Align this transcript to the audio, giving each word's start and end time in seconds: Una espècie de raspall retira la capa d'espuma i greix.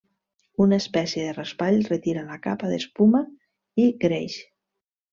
Una 0.63 0.79
espècie 0.83 1.25
de 1.27 1.35
raspall 1.41 1.77
retira 1.91 2.25
la 2.31 2.39
capa 2.49 2.73
d'espuma 2.75 3.25
i 3.85 3.89
greix. 4.09 4.43